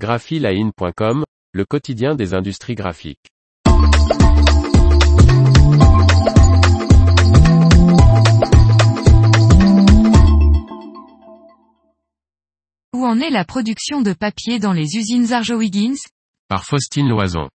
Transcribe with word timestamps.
graphiline.com, 0.00 1.24
le 1.52 1.64
quotidien 1.66 2.14
des 2.14 2.32
industries 2.32 2.74
graphiques. 2.74 3.28
Où 12.94 13.04
en 13.04 13.20
est 13.20 13.28
la 13.28 13.44
production 13.44 14.00
de 14.00 14.14
papier 14.14 14.58
dans 14.58 14.72
les 14.72 14.96
usines 14.96 15.34
Arjowiggins 15.34 16.00
Par 16.48 16.64
Faustine 16.64 17.10
Loison. 17.10 17.50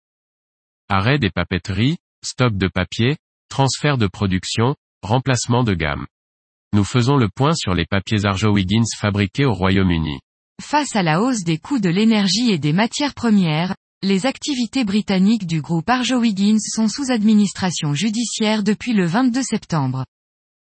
Arrêt 0.90 1.18
des 1.18 1.30
papeteries, 1.30 1.96
stock 2.22 2.58
de 2.58 2.68
papier, 2.68 3.16
transfert 3.48 3.96
de 3.96 4.06
production, 4.06 4.76
remplacement 5.00 5.64
de 5.64 5.72
gamme. 5.72 6.06
Nous 6.74 6.84
faisons 6.84 7.16
le 7.16 7.30
point 7.34 7.54
sur 7.54 7.72
les 7.72 7.86
papiers 7.86 8.26
Arjowiggins 8.26 8.84
fabriqués 8.98 9.46
au 9.46 9.54
Royaume-Uni. 9.54 10.18
Face 10.62 10.94
à 10.94 11.02
la 11.02 11.20
hausse 11.20 11.42
des 11.42 11.58
coûts 11.58 11.80
de 11.80 11.88
l'énergie 11.88 12.50
et 12.50 12.58
des 12.58 12.72
matières 12.72 13.14
premières, 13.14 13.74
les 14.02 14.26
activités 14.26 14.84
britanniques 14.84 15.46
du 15.46 15.60
groupe 15.60 15.88
Arjowiggins 15.88 16.58
sont 16.58 16.88
sous 16.88 17.10
administration 17.10 17.94
judiciaire 17.94 18.62
depuis 18.62 18.92
le 18.92 19.06
22 19.06 19.42
septembre. 19.42 20.04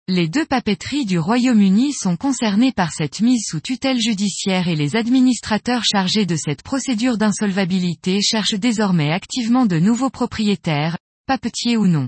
Les 0.07 0.27
deux 0.27 0.45
papeteries 0.45 1.05
du 1.05 1.19
Royaume-Uni 1.19 1.93
sont 1.93 2.17
concernées 2.17 2.71
par 2.71 2.91
cette 2.91 3.19
mise 3.19 3.45
sous 3.45 3.59
tutelle 3.59 3.99
judiciaire 3.99 4.67
et 4.67 4.75
les 4.75 4.95
administrateurs 4.95 5.83
chargés 5.83 6.25
de 6.25 6.35
cette 6.35 6.63
procédure 6.63 7.17
d'insolvabilité 7.17 8.21
cherchent 8.21 8.59
désormais 8.59 9.11
activement 9.11 9.65
de 9.65 9.79
nouveaux 9.79 10.09
propriétaires, 10.09 10.97
papetiers 11.27 11.77
ou 11.77 11.87
non. 11.87 12.07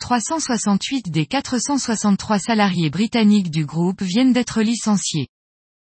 368 0.00 1.10
des 1.10 1.26
463 1.26 2.38
salariés 2.38 2.90
britanniques 2.90 3.50
du 3.50 3.64
groupe 3.64 4.02
viennent 4.02 4.32
d'être 4.32 4.62
licenciés. 4.62 5.28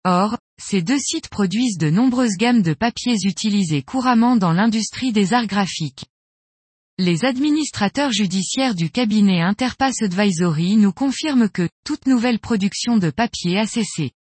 Or, 0.08 0.38
ces 0.62 0.82
deux 0.82 1.00
sites 1.00 1.28
produisent 1.28 1.78
de 1.78 1.90
nombreuses 1.90 2.36
gammes 2.36 2.62
de 2.62 2.74
papiers 2.74 3.16
utilisés 3.24 3.82
couramment 3.82 4.36
dans 4.36 4.52
l'industrie 4.52 5.10
des 5.10 5.32
arts 5.32 5.48
graphiques. 5.48 6.04
Les 6.96 7.24
administrateurs 7.24 8.12
judiciaires 8.12 8.76
du 8.76 8.88
cabinet 8.88 9.42
Interpass 9.42 10.02
Advisory 10.02 10.76
nous 10.76 10.92
confirment 10.92 11.48
que, 11.48 11.68
toute 11.84 12.06
nouvelle 12.06 12.38
production 12.38 12.98
de 12.98 13.10
papier 13.10 13.58
a 13.58 13.66
cessé. 13.66 14.12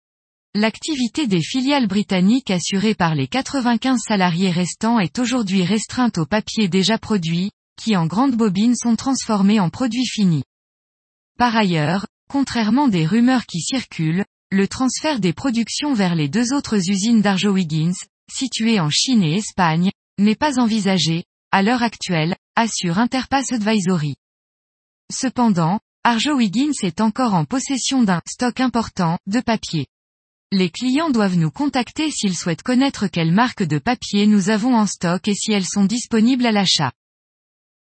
L'activité 0.54 1.26
des 1.26 1.42
filiales 1.42 1.86
britanniques 1.86 2.50
assurées 2.50 2.94
par 2.94 3.14
les 3.14 3.28
95 3.28 4.00
salariés 4.00 4.50
restants 4.50 4.98
est 4.98 5.18
aujourd'hui 5.18 5.64
restreinte 5.64 6.16
aux 6.16 6.24
papiers 6.24 6.68
déjà 6.68 6.96
produits, 6.96 7.50
qui 7.76 7.94
en 7.94 8.06
grandes 8.06 8.36
bobines 8.36 8.76
sont 8.76 8.96
transformés 8.96 9.60
en 9.60 9.68
produits 9.68 10.06
finis. 10.06 10.44
Par 11.36 11.54
ailleurs, 11.54 12.06
contrairement 12.30 12.88
des 12.88 13.04
rumeurs 13.04 13.44
qui 13.44 13.60
circulent, 13.60 14.24
le 14.54 14.68
transfert 14.68 15.18
des 15.18 15.32
productions 15.32 15.94
vers 15.94 16.14
les 16.14 16.28
deux 16.28 16.52
autres 16.52 16.88
usines 16.88 17.20
d'Arjowiggins, 17.20 17.92
situées 18.32 18.78
en 18.78 18.88
Chine 18.88 19.24
et 19.24 19.38
Espagne, 19.38 19.90
n'est 20.18 20.36
pas 20.36 20.60
envisagé, 20.60 21.24
à 21.50 21.62
l'heure 21.62 21.82
actuelle, 21.82 22.36
assure 22.54 23.00
Interpass 23.00 23.50
Advisory. 23.52 24.14
Cependant, 25.12 25.80
Arjowiggins 26.04 26.72
est 26.82 27.00
encore 27.00 27.34
en 27.34 27.44
possession 27.44 28.04
d'un 28.04 28.20
stock 28.28 28.60
important 28.60 29.18
de 29.26 29.40
papier. 29.40 29.86
Les 30.52 30.70
clients 30.70 31.10
doivent 31.10 31.36
nous 31.36 31.50
contacter 31.50 32.12
s'ils 32.12 32.36
souhaitent 32.36 32.62
connaître 32.62 33.08
quelle 33.08 33.32
marque 33.32 33.64
de 33.64 33.78
papier 33.78 34.28
nous 34.28 34.50
avons 34.50 34.76
en 34.76 34.86
stock 34.86 35.26
et 35.26 35.34
si 35.34 35.50
elles 35.50 35.66
sont 35.66 35.84
disponibles 35.84 36.46
à 36.46 36.52
l'achat. 36.52 36.92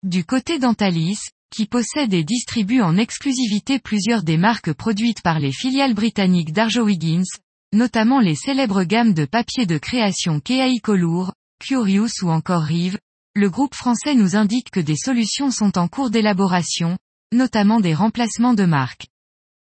Du 0.05 0.25
côté 0.25 0.61
d'Antalis, 0.61 1.19
qui 1.51 1.67
possède 1.67 2.15
et 2.15 2.25
distribue 2.25 2.81
en 2.81 2.97
exclusivité 2.97 3.79
plusieurs 3.79 4.23
des 4.23 4.37
marques 4.37 4.73
produites 4.73 5.23
par 5.23 5.41
les 5.41 5.53
filiales 5.53 5.95
britanniques 5.95 6.53
d'Arjowiggins, 6.53 7.25
notamment 7.73 8.21
les 8.21 8.35
célèbres 8.35 8.85
gammes 8.85 9.15
de 9.15 9.25
papier 9.25 9.67
de 9.67 9.79
création 9.79 10.41
Kei 10.41 10.81
Colour, 10.81 11.33
Curious 11.61 12.23
ou 12.23 12.31
encore 12.31 12.63
Rive, 12.63 12.99
le 13.35 13.51
groupe 13.51 13.75
français 13.75 14.15
nous 14.15 14.35
indique 14.35 14.71
que 14.71 14.81
des 14.81 14.97
solutions 14.97 15.51
sont 15.51 15.79
en 15.79 15.89
cours 15.89 16.11
d'élaboration, 16.11 16.99
notamment 17.33 17.81
des 17.81 17.95
remplacements 17.95 18.55
de 18.55 18.65
marques. 18.65 19.07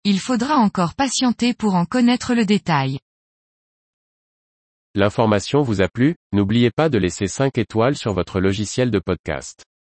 Il 0.04 0.20
faudra 0.20 0.58
encore 0.58 0.96
patienter 0.96 1.54
pour 1.54 1.76
en 1.76 1.86
connaître 1.86 2.34
le 2.34 2.46
détail. 2.46 3.00
L'information 4.96 5.62
vous 5.62 5.82
a 5.82 5.88
plu, 5.88 6.16
n'oubliez 6.34 6.72
pas 6.72 6.90
de 6.90 6.98
laisser 6.98 7.28
5 7.28 7.58
étoiles 7.58 7.96
sur 7.96 8.14
votre 8.14 8.40
logiciel 8.40 8.92
de 8.92 9.00
podcast. 9.00 9.64